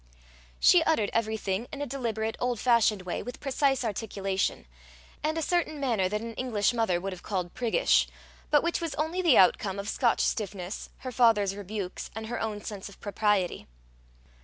[0.59, 4.65] She uttered everything in a deliberate, old fashioned way, with precise articulation,
[5.23, 8.07] and a certain manner that an English mother would have called priggish,
[8.49, 12.63] but which was only the outcome of Scotch stiffness, her father's rebukes, and her own
[12.63, 13.67] sense of propriety.